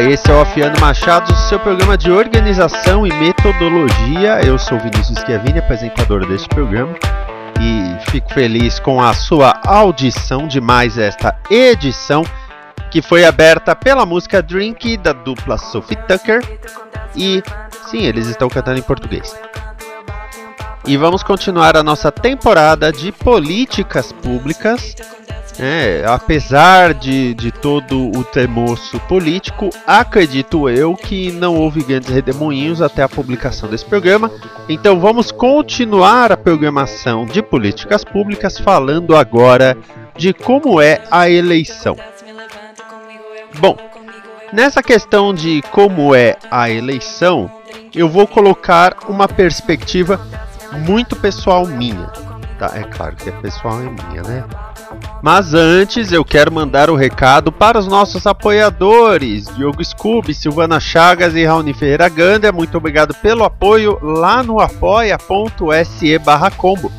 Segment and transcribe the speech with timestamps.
[0.00, 4.40] Esse é o Afiano Machado, seu programa de organização e metodologia.
[4.42, 6.94] Eu sou Vinícius Schiavini, apresentador deste programa,
[7.60, 12.24] e fico feliz com a sua audição de mais esta edição,
[12.90, 16.40] que foi aberta pela música Drink da dupla Sophie Tucker.
[17.14, 17.42] E
[17.90, 19.36] sim, eles estão cantando em português.
[20.86, 24.96] E vamos continuar a nossa temporada de políticas públicas
[25.58, 32.80] é, apesar de, de todo o temoço político, acredito eu que não houve grandes redemoinhos
[32.80, 34.30] até a publicação desse programa.
[34.68, 39.76] Então vamos continuar a programação de políticas públicas falando agora
[40.16, 41.96] de como é a eleição.
[43.58, 43.76] Bom,
[44.52, 47.50] nessa questão de como é a eleição,
[47.94, 50.20] eu vou colocar uma perspectiva
[50.86, 52.10] muito pessoal minha.
[52.58, 52.72] Tá?
[52.74, 54.44] É claro que é pessoal é minha, né?
[55.22, 60.80] Mas antes eu quero mandar o um recado para os nossos apoiadores, Diogo Scooby, Silvana
[60.80, 62.50] Chagas e Raoni Ferreira Ganda.
[62.50, 66.18] Muito obrigado pelo apoio lá no apoia.se
[66.56, 66.90] combo.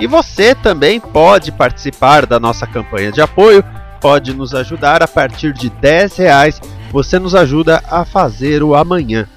[0.00, 3.64] E você também pode participar da nossa campanha de apoio,
[4.00, 6.60] pode nos ajudar a partir de 10 reais.
[6.90, 9.28] Você nos ajuda a fazer o amanhã.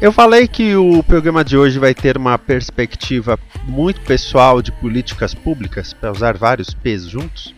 [0.00, 3.36] Eu falei que o programa de hoje vai ter uma perspectiva
[3.68, 7.54] muito pessoal de políticas públicas, para usar vários P's juntos.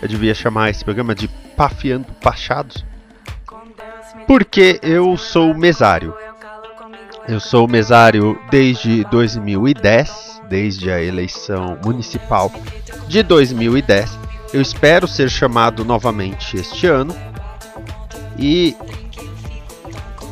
[0.00, 1.26] Eu devia chamar esse programa de
[1.56, 2.84] Pafiando Pachados.
[4.26, 6.14] Porque eu sou mesário.
[7.26, 12.50] Eu sou mesário desde 2010, desde a eleição municipal
[13.08, 14.18] de 2010.
[14.52, 17.14] Eu espero ser chamado novamente este ano.
[18.38, 18.76] E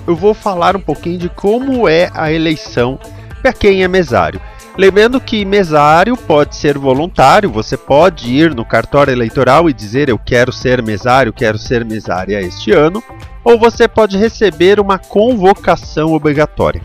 [0.06, 2.98] eu vou falar um pouquinho de como é a eleição
[3.42, 4.40] para quem é mesário.
[4.78, 10.18] Lembrando que mesário pode ser voluntário, você pode ir no cartório eleitoral e dizer eu
[10.18, 13.02] quero ser mesário, quero ser mesária este ano,
[13.42, 16.82] ou você pode receber uma convocação obrigatória.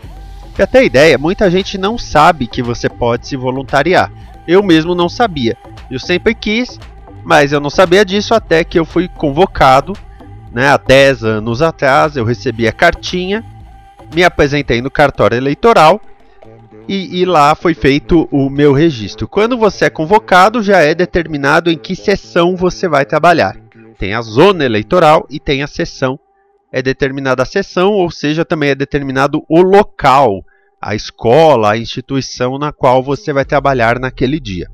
[0.58, 4.10] E até ideia, muita gente não sabe que você pode se voluntariar.
[4.48, 5.54] Eu mesmo não sabia.
[5.90, 6.80] Eu sempre quis,
[7.22, 9.92] mas eu não sabia disso até que eu fui convocado
[10.50, 13.44] né, há 10 anos atrás, eu recebi a cartinha,
[14.14, 16.00] me apresentei no cartório eleitoral
[16.88, 19.28] e, e, lá foi feito o meu registro.
[19.28, 23.56] Quando você é convocado, já é determinado em que sessão você vai trabalhar.
[23.98, 26.18] Tem a zona eleitoral e tem a sessão.
[26.72, 30.42] É determinada a sessão, ou seja, também é determinado o local,
[30.80, 34.68] a escola, a instituição na qual você vai trabalhar naquele dia.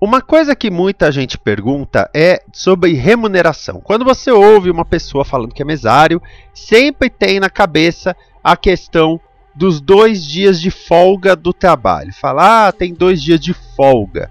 [0.00, 3.80] Uma coisa que muita gente pergunta é sobre remuneração.
[3.80, 6.22] Quando você ouve uma pessoa falando que é mesário,
[6.54, 9.20] sempre tem na cabeça a questão
[9.58, 12.14] dos dois dias de folga do trabalho.
[12.14, 14.30] Fala, ah, tem dois dias de folga.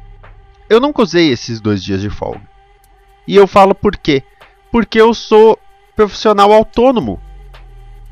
[0.69, 2.47] Eu nunca usei esses dois dias de folga.
[3.27, 4.23] E eu falo por quê?
[4.71, 5.59] Porque eu sou
[5.97, 7.19] profissional autônomo.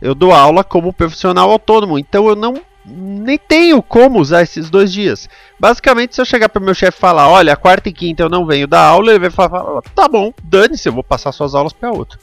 [0.01, 4.91] Eu dou aula como profissional autônomo, então eu não nem tenho como usar esses dois
[4.91, 5.29] dias.
[5.57, 8.45] Basicamente, se eu chegar para meu chefe e falar, olha, quarta e quinta eu não
[8.45, 11.91] venho dar aula, ele vai falar, tá bom, dane-se, eu vou passar suas aulas para
[11.91, 12.19] outro.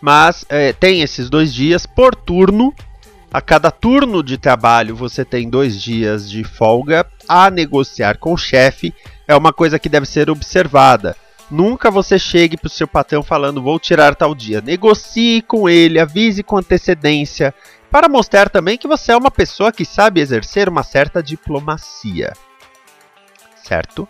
[0.00, 2.74] Mas é, tem esses dois dias por turno.
[3.30, 8.38] A cada turno de trabalho você tem dois dias de folga a negociar com o
[8.38, 8.94] chefe.
[9.26, 11.14] É uma coisa que deve ser observada.
[11.50, 14.60] Nunca você chegue para o seu patrão falando vou tirar tal dia.
[14.60, 17.54] Negocie com ele, avise com antecedência
[17.90, 22.32] para mostrar também que você é uma pessoa que sabe exercer uma certa diplomacia.
[23.62, 24.06] Certo?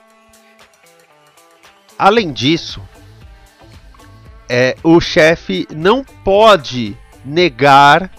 [1.97, 2.83] Além disso,
[4.49, 8.11] é, o chefe não pode negar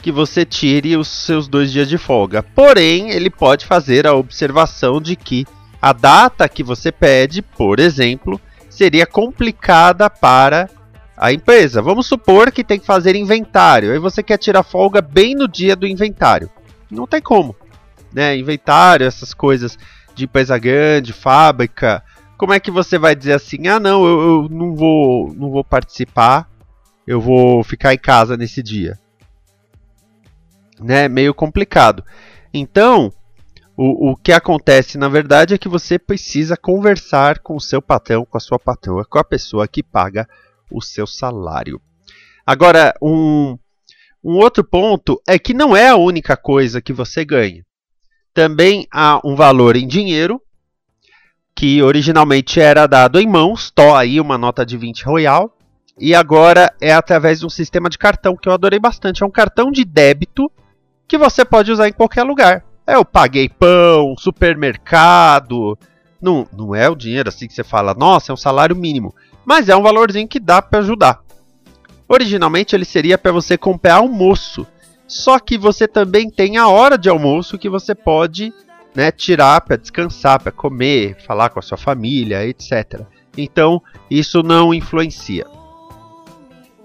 [0.00, 2.42] que você tire os seus dois dias de folga.
[2.42, 5.46] Porém, ele pode fazer a observação de que
[5.80, 10.68] a data que você pede, por exemplo, seria complicada para
[11.16, 11.80] a empresa.
[11.80, 15.76] Vamos supor que tem que fazer inventário, aí você quer tirar folga bem no dia
[15.76, 16.50] do inventário.
[16.90, 17.54] Não tem como.
[18.12, 18.36] Né?
[18.36, 19.78] Inventário, essas coisas
[20.14, 22.02] de empresa grande, fábrica.
[22.36, 25.64] Como é que você vai dizer assim: ah, não, eu, eu não, vou, não vou
[25.64, 26.50] participar,
[27.06, 28.98] eu vou ficar em casa nesse dia?
[30.82, 32.04] né, meio complicado.
[32.52, 33.12] Então,
[33.76, 38.24] o, o que acontece na verdade é que você precisa conversar com o seu patrão,
[38.24, 40.28] com a sua patroa, com a pessoa que paga
[40.70, 41.80] o seu salário.
[42.44, 43.56] Agora, um,
[44.22, 47.64] um outro ponto é que não é a única coisa que você ganha.
[48.34, 50.40] Também há um valor em dinheiro,
[51.54, 55.56] que originalmente era dado em mãos, tô aí uma nota de 20 royal,
[55.98, 59.22] e agora é através de um sistema de cartão que eu adorei bastante.
[59.22, 60.50] É um cartão de débito
[61.06, 62.64] que você pode usar em qualquer lugar.
[62.86, 65.78] É, eu paguei pão, supermercado.
[66.20, 69.14] Não, não é o dinheiro assim que você fala, nossa, é um salário mínimo.
[69.44, 71.20] Mas é um valorzinho que dá para ajudar.
[72.08, 74.66] Originalmente ele seria para você comprar almoço.
[75.06, 78.52] Só que você também tem a hora de almoço que você pode
[78.94, 83.02] né, tirar para descansar, para comer, falar com a sua família, etc.
[83.36, 85.46] Então isso não influencia.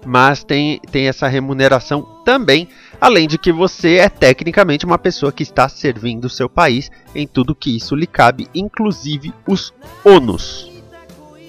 [0.06, 2.68] Mas tem, tem essa remuneração também
[3.00, 7.26] além de que você é tecnicamente uma pessoa que está servindo o seu país em
[7.26, 9.72] tudo que isso lhe cabe, inclusive os
[10.04, 10.70] ônus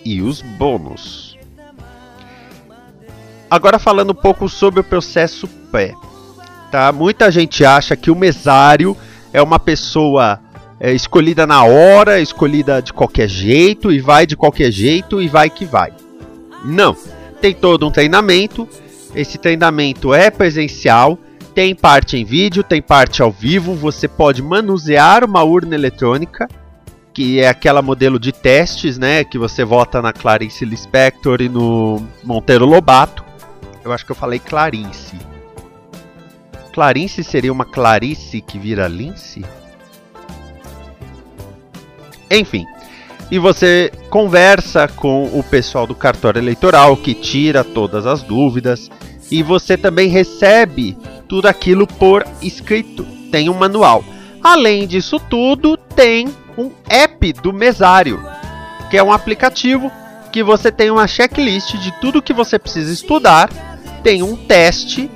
[0.06, 1.38] e os bônus.
[3.50, 5.94] Agora falando um pouco sobre o processo pré.
[6.72, 6.92] Tá?
[6.92, 8.96] Muita gente acha que o mesário
[9.34, 10.40] é uma pessoa
[10.80, 15.50] é, escolhida na hora, escolhida de qualquer jeito, e vai de qualquer jeito, e vai
[15.50, 15.92] que vai.
[16.64, 16.96] Não.
[17.42, 18.68] Tem todo um treinamento.
[19.16, 21.18] Esse treinamento é presencial
[21.60, 23.74] tem parte em vídeo, tem parte ao vivo.
[23.76, 26.48] Você pode manusear uma urna eletrônica,
[27.14, 29.26] que é aquela modelo de testes, né?
[29.26, 33.26] Que você vota na Clarice Lispector e no Monteiro Lobato.
[33.84, 35.18] Eu acho que eu falei Clarice.
[36.72, 39.44] Clarice seria uma Clarice que vira Lince?
[42.30, 42.66] Enfim.
[43.31, 48.90] E você conversa com o pessoal do cartório eleitoral que tira todas as dúvidas.
[49.31, 50.98] E você também recebe
[51.28, 53.06] tudo aquilo por escrito.
[53.31, 54.04] Tem um manual.
[54.44, 56.28] Além disso tudo, tem
[56.58, 58.20] um app do mesário,
[58.90, 59.92] que é um aplicativo
[60.31, 63.50] que você tem uma checklist de tudo que você precisa estudar,
[64.04, 65.10] tem um teste,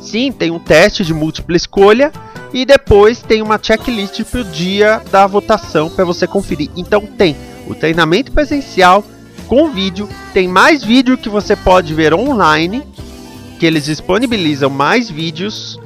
[0.00, 2.12] sim, tem um teste de múltipla escolha
[2.54, 6.70] e depois tem uma checklist para o dia da votação para você conferir.
[6.76, 7.36] Então tem
[7.66, 9.04] o treinamento presencial
[9.48, 12.84] com vídeo, tem mais vídeo que você pode ver online
[13.58, 15.80] que eles disponibilizam mais vídeos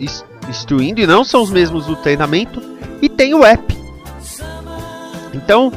[0.48, 2.62] instruindo e não são os mesmos do treinamento
[3.00, 3.76] e tem o app.
[5.32, 5.72] Então,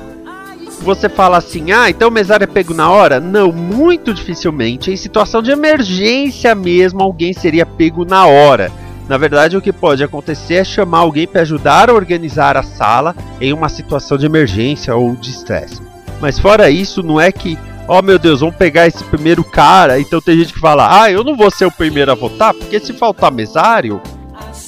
[0.81, 4.91] você fala assim: "Ah, então o mesário é pego na hora?" Não, muito dificilmente.
[4.91, 8.80] Em situação de emergência mesmo, alguém seria pego na hora.
[9.11, 13.13] Na verdade, o que pode acontecer é chamar alguém para ajudar a organizar a sala
[13.41, 15.81] em uma situação de emergência ou de estresse.
[16.21, 17.57] Mas fora isso, não é que
[17.89, 19.99] oh meu Deus, vamos pegar esse primeiro cara.
[19.99, 22.79] Então tem gente que fala, ah, eu não vou ser o primeiro a votar, porque
[22.79, 24.01] se faltar mesário,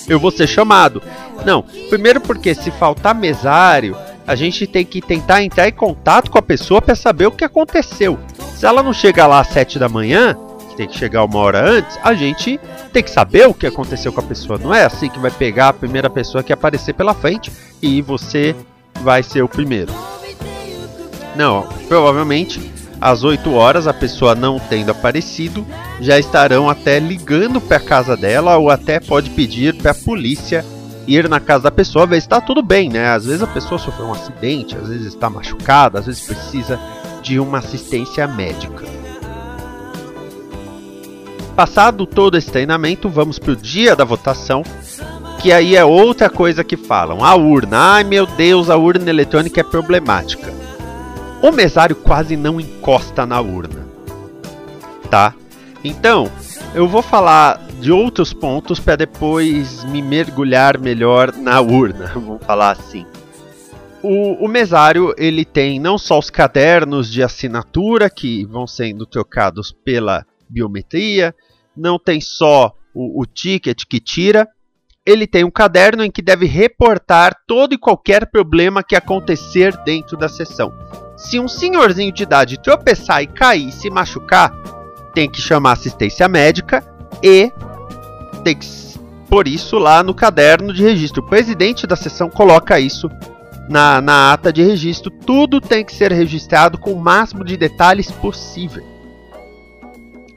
[0.09, 1.01] eu vou ser chamado.
[1.45, 3.95] Não, primeiro porque se faltar mesário,
[4.27, 7.45] a gente tem que tentar entrar em contato com a pessoa para saber o que
[7.45, 8.19] aconteceu.
[8.57, 10.35] Se ela não chega lá às 7 da manhã,
[10.73, 12.59] que tem que chegar uma hora antes, a gente
[12.91, 14.59] tem que saber o que aconteceu com a pessoa.
[14.59, 17.51] Não é assim que vai pegar a primeira pessoa que aparecer pela frente
[17.81, 18.55] e você
[19.01, 19.93] vai ser o primeiro.
[21.35, 25.65] Não, provavelmente às 8 horas, a pessoa não tendo aparecido,
[25.99, 30.65] já estarão até ligando para a casa dela ou até pode pedir para a polícia
[31.05, 33.09] ir na casa da pessoa ver se está tudo bem, né?
[33.09, 36.79] Às vezes a pessoa sofreu um acidente, às vezes está machucada, às vezes precisa
[37.21, 39.02] de uma assistência médica.
[41.55, 44.63] Passado todo esse treinamento, vamos para o dia da votação,
[45.41, 47.23] que aí é outra coisa que falam.
[47.23, 50.63] A urna, ai meu Deus, a urna eletrônica é problemática
[51.43, 53.85] o mesário quase não encosta na urna.
[55.09, 55.35] Tá?
[55.83, 56.31] Então,
[56.73, 62.71] eu vou falar de outros pontos para depois me mergulhar melhor na urna, vamos falar
[62.71, 63.05] assim.
[64.01, 69.75] O, o, mesário ele tem não só os cadernos de assinatura que vão sendo trocados
[69.83, 71.33] pela biometria,
[71.75, 74.47] não tem só o, o ticket que tira,
[75.05, 80.15] ele tem um caderno em que deve reportar todo e qualquer problema que acontecer dentro
[80.15, 80.71] da sessão.
[81.17, 84.51] Se um senhorzinho de idade tropeçar e cair e se machucar,
[85.13, 86.83] tem que chamar assistência médica
[87.21, 87.51] e
[88.43, 88.65] tem que
[89.29, 91.23] por isso lá no caderno de registro.
[91.23, 93.09] O presidente da sessão coloca isso
[93.67, 95.09] na, na ata de registro.
[95.09, 98.92] Tudo tem que ser registrado com o máximo de detalhes possível.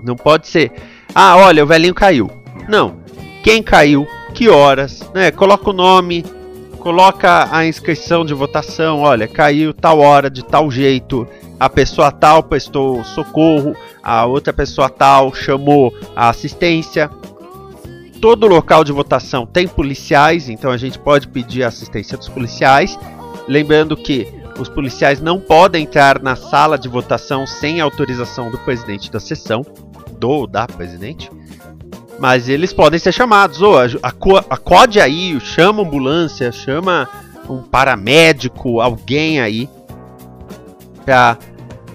[0.03, 0.73] Não pode ser,
[1.15, 2.31] ah, olha, o velhinho caiu.
[2.69, 2.97] Não.
[3.43, 5.31] Quem caiu, que horas, né?
[5.31, 6.25] Coloca o nome,
[6.79, 11.27] coloca a inscrição de votação, olha, caiu tal hora, de tal jeito,
[11.59, 17.11] a pessoa tal prestou socorro, a outra pessoa tal chamou a assistência.
[18.21, 22.99] Todo local de votação tem policiais, então a gente pode pedir a assistência dos policiais.
[23.49, 29.11] Lembrando que os policiais não podem entrar na sala de votação sem autorização do presidente
[29.11, 29.65] da sessão,
[30.19, 31.31] do ou da presidente.
[32.19, 33.61] Mas eles podem ser chamados.
[33.61, 33.75] Ou
[34.49, 37.09] acode aí, chama ambulância, chama
[37.49, 39.69] um paramédico, alguém aí
[41.05, 41.37] pra,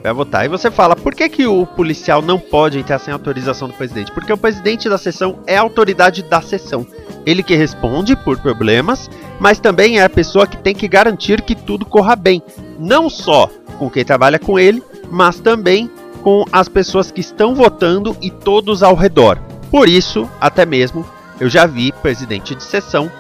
[0.02, 0.46] pra votar.
[0.46, 4.12] E você fala, por que, que o policial não pode entrar sem autorização do presidente?
[4.12, 6.86] Porque o presidente da sessão é a autoridade da sessão.
[7.26, 9.10] Ele que responde por problemas,
[9.42, 12.44] mas também é a pessoa que tem que garantir que tudo corra bem.
[12.78, 15.90] Não só com quem trabalha com ele, mas também
[16.22, 19.40] com as pessoas que estão votando e todos ao redor.
[19.72, 21.04] Por isso, até mesmo,
[21.40, 23.12] eu já vi presidente de sessão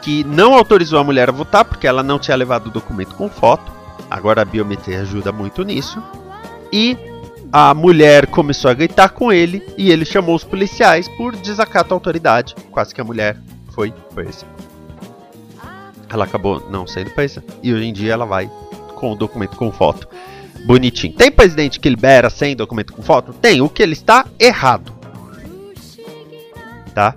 [0.00, 3.28] que não autorizou a mulher a votar porque ela não tinha levado o documento com
[3.28, 3.70] foto.
[4.10, 6.02] Agora a biometria ajuda muito nisso.
[6.72, 6.96] E
[7.52, 11.94] a mulher começou a gritar com ele e ele chamou os policiais por desacato à
[11.94, 12.54] autoridade.
[12.70, 13.36] Quase que a mulher
[13.74, 14.46] foi presa.
[16.12, 18.50] Ela acabou não sendo presa e hoje em dia ela vai
[18.94, 20.08] com o documento com foto.
[20.66, 21.14] Bonitinho.
[21.14, 23.32] Tem presidente que libera sem documento com foto?
[23.32, 23.60] Tem.
[23.60, 25.02] O que ele está errado
[26.92, 27.14] tá?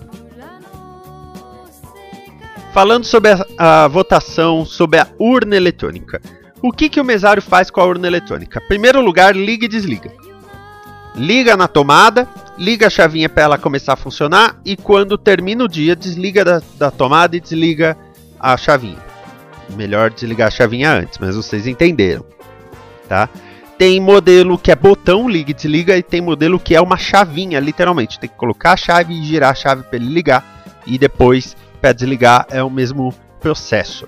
[2.73, 6.21] Falando sobre a, a, votação sobre a urna eletrônica.
[6.61, 8.59] O que, que o mesário faz com a urna eletrônica?
[8.61, 10.11] Primeiro lugar, liga e desliga.
[11.15, 15.67] Liga na tomada, liga a chavinha para ela começar a funcionar e quando termina o
[15.67, 17.97] dia, desliga da, da tomada e desliga
[18.53, 19.03] a chavinha.
[19.69, 22.25] Melhor desligar a chavinha antes, mas vocês entenderam,
[23.09, 23.27] tá?
[23.77, 27.59] Tem modelo que é botão liga e desliga e tem modelo que é uma chavinha,
[27.59, 28.19] literalmente.
[28.19, 31.91] Tem que colocar a chave e girar a chave para ele ligar e depois para
[31.91, 34.07] desligar é o mesmo processo.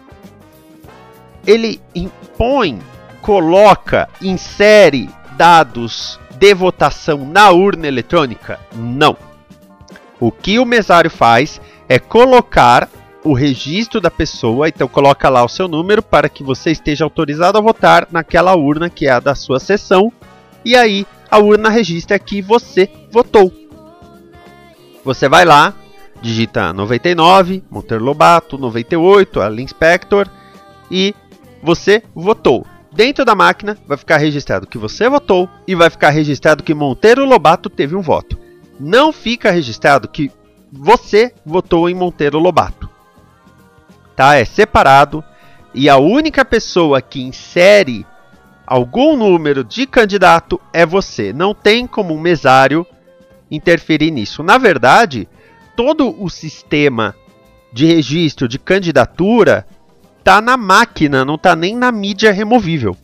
[1.46, 2.80] Ele impõe,
[3.22, 8.60] coloca, insere dados de votação na urna eletrônica?
[8.74, 9.18] Não.
[10.20, 12.90] O que o mesário faz é colocar
[13.28, 17.58] o registro da pessoa, então coloca lá o seu número para que você esteja autorizado
[17.58, 20.12] a votar naquela urna que é a da sua sessão,
[20.64, 23.52] e aí a urna registra que você votou.
[25.04, 25.74] Você vai lá,
[26.22, 30.28] digita 99, Monteiro Lobato, 98, a Inspector,
[30.90, 31.14] e
[31.62, 32.66] você votou.
[32.94, 37.26] Dentro da máquina vai ficar registrado que você votou e vai ficar registrado que Monteiro
[37.26, 38.38] Lobato teve um voto.
[38.80, 40.32] Não fica registrado que
[40.72, 42.97] você votou em Monteiro Lobato
[44.18, 44.36] tá?
[44.36, 45.24] É separado
[45.74, 48.04] e a única pessoa que insere
[48.66, 51.32] algum número de candidato é você.
[51.32, 52.86] Não tem como um mesário
[53.50, 54.42] interferir nisso.
[54.42, 55.30] Na verdade,
[55.76, 57.16] todo o sistema
[57.72, 59.68] de registro de candidatura
[60.24, 62.98] tá na máquina, não tá nem na mídia removível.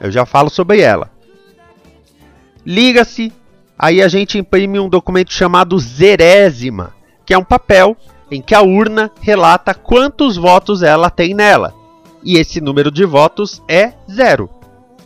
[0.00, 1.10] Eu já falo sobre ela.
[2.66, 3.32] Liga-se,
[3.78, 6.92] aí a gente imprime um documento chamado zerésima,
[7.24, 7.96] que é um papel
[8.30, 11.74] em que a urna relata quantos votos ela tem nela.
[12.22, 14.50] E esse número de votos é zero.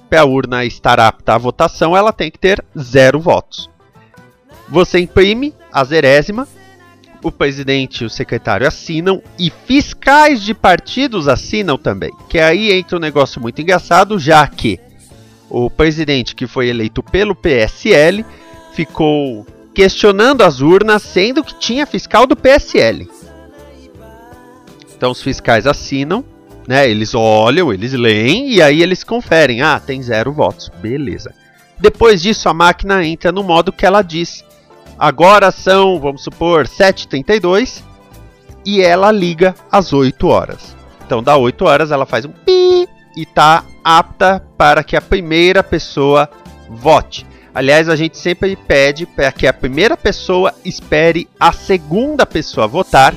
[0.08, 3.70] Para a urna estar apta à votação, ela tem que ter zero votos.
[4.68, 6.48] Você imprime a zerésima,
[7.22, 12.10] o presidente e o secretário assinam e fiscais de partidos assinam também.
[12.28, 14.80] Que aí entra um negócio muito engraçado, já que
[15.48, 18.24] o presidente que foi eleito pelo PSL
[18.72, 23.08] ficou questionando as urnas, sendo que tinha fiscal do PSL.
[24.96, 26.24] Então os fiscais assinam,
[26.66, 26.88] né?
[26.88, 29.62] Eles olham, eles leem e aí eles conferem.
[29.62, 30.70] Ah, tem zero votos.
[30.80, 31.34] Beleza.
[31.78, 34.44] Depois disso, a máquina entra no modo que ela diz.
[34.98, 37.82] Agora são, vamos supor, 7h32
[38.64, 40.76] e ela liga às 8 horas.
[41.04, 45.62] Então, dá 8 horas, ela faz um pi e está apta para que a primeira
[45.62, 46.30] pessoa
[46.70, 47.26] vote.
[47.54, 53.14] Aliás, a gente sempre pede para que a primeira pessoa espere a segunda pessoa votar,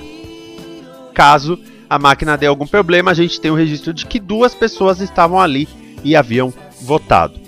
[1.13, 1.57] caso
[1.89, 5.39] a máquina dê algum problema, a gente tem o registro de que duas pessoas estavam
[5.39, 5.69] ali
[6.03, 7.39] e haviam votado.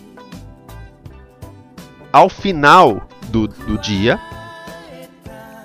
[2.12, 4.20] Ao final do, do dia,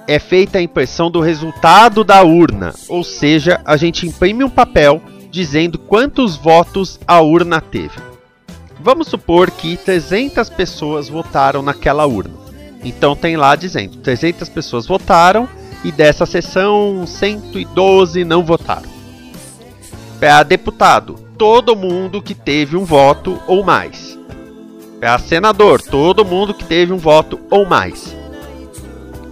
[0.08, 5.00] é feita a impressão do resultado da urna, ou seja, a gente imprime um papel
[5.30, 8.11] dizendo quantos votos a urna teve.
[8.82, 12.34] Vamos supor que 300 pessoas votaram naquela urna.
[12.82, 15.48] Então tem lá dizendo: 300 pessoas votaram
[15.84, 18.90] e dessa sessão 112 não votaram.
[20.18, 24.18] PA deputado, todo mundo que teve um voto ou mais.
[25.00, 28.16] PA senador, todo mundo que teve um voto ou mais.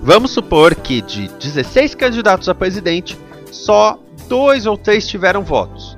[0.01, 3.19] Vamos supor que de 16 candidatos a presidente,
[3.51, 5.90] só dois ou três tiveram votos.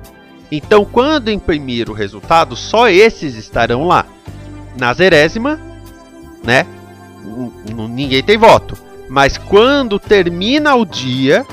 [0.55, 4.05] Então, quando imprimir o resultado, só esses estarão lá.
[4.77, 5.59] Na zerésima,
[6.43, 6.67] né?
[7.89, 8.77] Ninguém tem voto.
[9.09, 11.43] Mas quando termina o dia,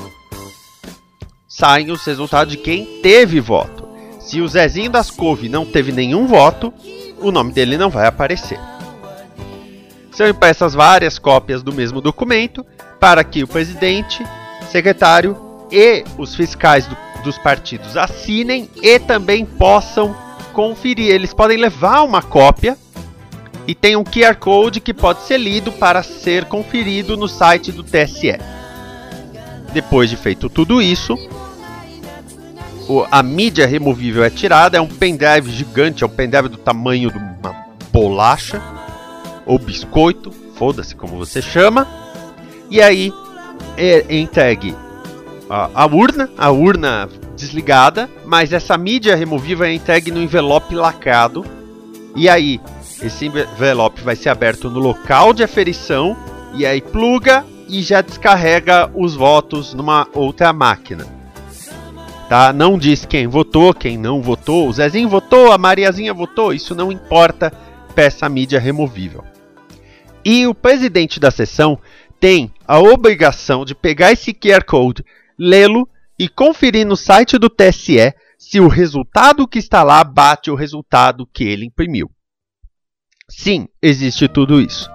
[1.49, 3.89] saem os resultados de quem teve voto.
[4.19, 6.71] Se o Zezinho das Couve não teve nenhum voto,
[7.23, 8.61] o nome dele não vai aparecer.
[10.13, 12.67] São impressas várias cópias do mesmo documento
[12.99, 14.23] para que o presidente,
[14.71, 15.39] secretário
[15.73, 20.15] e os fiscais do dos partidos assinem e também possam
[20.53, 21.13] conferir.
[21.13, 22.77] Eles podem levar uma cópia
[23.67, 27.83] e tem um QR Code que pode ser lido para ser conferido no site do
[27.83, 28.39] TSE.
[29.73, 31.17] Depois de feito tudo isso,
[33.11, 37.19] a mídia removível é tirada, é um pendrive gigante, é um pendrive do tamanho de
[37.19, 37.55] uma
[37.93, 38.61] bolacha
[39.47, 41.87] ou biscoito, foda-se como você chama,
[42.69, 43.13] e aí
[43.77, 44.75] é entregue
[45.51, 51.45] a, a urna, a urna desligada, mas essa mídia removível é entregue no envelope lacrado.
[52.15, 52.61] E aí,
[53.03, 56.17] esse envelope vai ser aberto no local de aferição
[56.55, 61.05] e aí pluga e já descarrega os votos numa outra máquina.
[62.29, 62.53] Tá?
[62.53, 66.93] Não diz quem votou, quem não votou, o Zezinho votou, a Mariazinha votou, isso não
[66.93, 67.53] importa
[67.93, 69.25] peça mídia removível.
[70.25, 71.79] E o presidente da sessão
[72.21, 75.05] tem a obrigação de pegar esse QR Code
[75.41, 80.55] lê-lo e conferir no site do TSE se o resultado que está lá bate o
[80.55, 82.11] resultado que ele imprimiu.
[83.27, 84.91] Sim, existe tudo isso.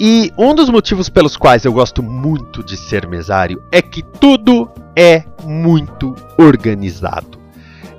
[0.00, 4.70] E um dos motivos pelos quais eu gosto muito de ser mesário é que tudo
[4.96, 7.38] é muito organizado.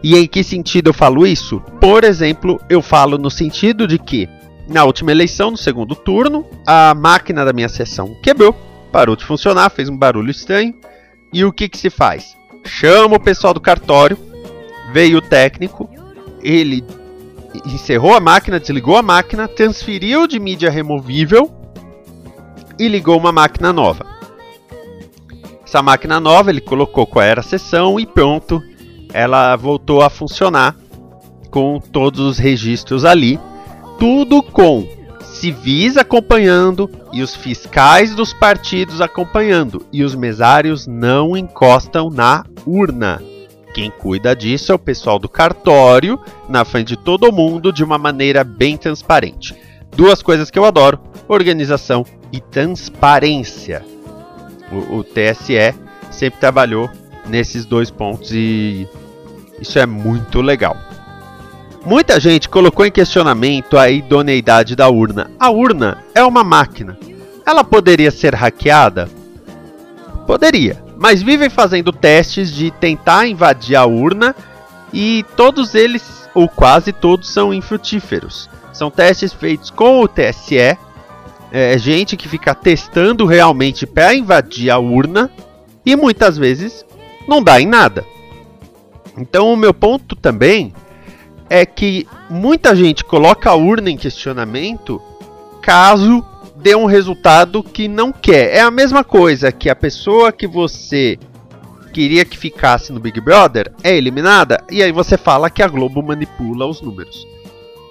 [0.03, 1.59] E em que sentido eu falo isso?
[1.79, 4.29] Por exemplo, eu falo no sentido de que
[4.67, 9.69] na última eleição, no segundo turno, a máquina da minha sessão quebrou parou de funcionar,
[9.69, 10.73] fez um barulho estranho.
[11.33, 12.35] E o que, que se faz?
[12.65, 14.17] Chama o pessoal do cartório,
[14.91, 15.89] veio o técnico,
[16.41, 16.83] ele
[17.65, 21.51] encerrou a máquina, desligou a máquina, transferiu de mídia removível
[22.79, 24.05] e ligou uma máquina nova.
[25.65, 28.61] Essa máquina nova ele colocou qual era a sessão e pronto,
[29.13, 30.75] ela voltou a funcionar
[31.49, 33.39] com todos os registros ali,
[33.99, 34.87] tudo com
[35.37, 43.21] civis acompanhando e os fiscais dos partidos acompanhando, e os mesários não encostam na urna.
[43.73, 46.19] Quem cuida disso é o pessoal do cartório,
[46.49, 49.55] na frente de todo mundo, de uma maneira bem transparente.
[49.95, 53.85] Duas coisas que eu adoro: organização e transparência.
[54.71, 55.75] O, o TSE
[56.11, 56.89] sempre trabalhou
[57.27, 58.87] nesses dois pontos e
[59.59, 60.86] isso é muito legal.
[61.87, 65.31] Muita gente colocou em questionamento a idoneidade da urna.
[65.39, 66.99] A urna é uma máquina.
[67.45, 69.09] Ela poderia ser hackeada?
[70.27, 74.35] Poderia, mas vivem fazendo testes de tentar invadir a urna
[74.91, 78.49] e todos eles, ou quase todos, são infrutíferos.
[78.73, 80.77] São testes feitos com o TSE,
[81.53, 85.31] é, gente que fica testando realmente para invadir a urna
[85.85, 86.85] e muitas vezes
[87.25, 88.03] não dá em nada.
[89.17, 90.73] Então, o meu ponto também
[91.49, 95.01] é que muita gente coloca a urna em questionamento
[95.61, 96.23] caso
[96.55, 98.55] dê um resultado que não quer.
[98.55, 101.19] É a mesma coisa que a pessoa que você
[101.93, 106.01] queria que ficasse no Big Brother é eliminada e aí você fala que a Globo
[106.01, 107.25] manipula os números.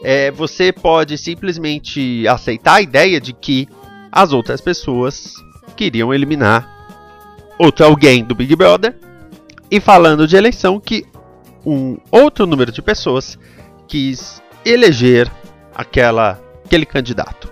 [0.02, 3.68] É, você pode simplesmente aceitar a ideia de que
[4.12, 5.34] as outras pessoas
[5.76, 6.76] queriam eliminar
[7.58, 8.96] outro alguém do Big Brother
[9.70, 11.04] e falando de eleição que
[11.66, 13.36] um outro número de pessoas
[13.88, 15.28] quis eleger
[15.74, 17.50] aquela, aquele candidato.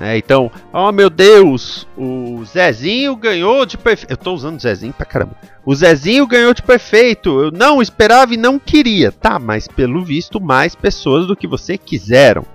[0.00, 4.10] É, então, oh meu Deus, o Zezinho ganhou de prefeito.
[4.10, 5.36] Eu tô usando Zezinho pra caramba.
[5.66, 7.38] O Zezinho ganhou de prefeito.
[7.42, 9.12] Eu não esperava e não queria.
[9.12, 12.46] Tá, mas pelo visto, mais pessoas do que você quiseram.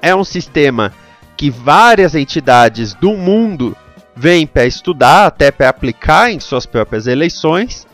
[0.00, 0.92] É um sistema
[1.36, 3.76] que várias entidades do mundo
[4.14, 7.89] vêm para estudar, até para aplicar em suas próprias eleições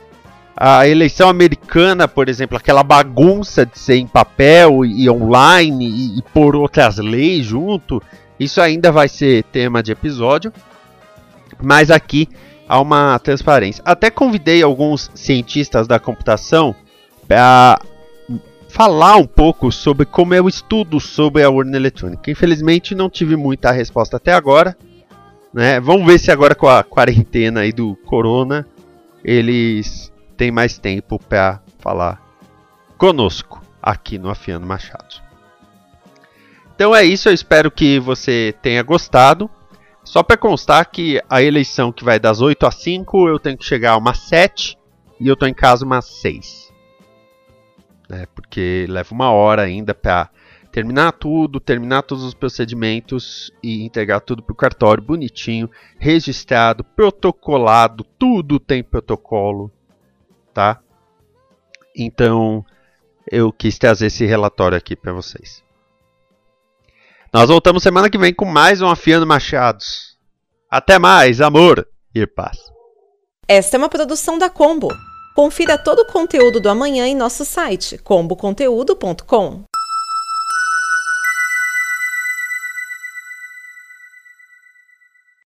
[0.57, 6.23] a eleição americana, por exemplo, aquela bagunça de ser em papel e, online e, e
[6.23, 8.03] por outras leis junto,
[8.41, 10.51] isso ainda vai ser tema de episódio.
[11.63, 12.27] Mas aqui
[12.67, 13.83] há uma transparência.
[13.85, 16.75] Até convidei alguns cientistas da computação
[17.29, 17.79] para
[18.69, 22.31] falar um pouco sobre como é o estudo sobre a urna eletrônica.
[22.31, 24.75] Infelizmente não tive muita resposta até agora.
[25.53, 25.81] Né?
[25.81, 28.67] Vamos ver se agora com a quarentena aí do corona
[29.25, 32.23] eles têm mais tempo para falar
[32.99, 35.23] conosco aqui no Afiano Machado.
[36.75, 39.51] Então é isso, eu espero que você tenha gostado.
[40.05, 43.65] Só para constar que a eleição que vai das 8 às 5, eu tenho que
[43.65, 44.79] chegar a umas 7
[45.19, 46.73] e eu tô em casa umas 6.
[48.09, 50.31] Né, porque leva uma hora ainda para
[50.71, 58.61] terminar tudo, terminar todos os procedimentos e entregar tudo pro cartório bonitinho, registrado, protocolado, tudo
[58.61, 59.73] tem protocolo,
[60.57, 60.81] tá?
[61.95, 62.65] Então,
[63.31, 65.63] eu quis trazer esse relatório aqui para vocês.
[67.31, 70.17] Nós voltamos semana que vem com mais um Afiando Machados.
[70.71, 72.57] Até mais, amor e paz.
[73.47, 74.89] Esta é uma produção da Combo.
[75.35, 79.65] Confira todo o conteúdo do amanhã em nosso site comboconteúdo.com.